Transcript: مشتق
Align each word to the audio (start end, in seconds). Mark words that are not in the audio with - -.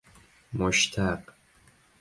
مشتق 0.57 1.23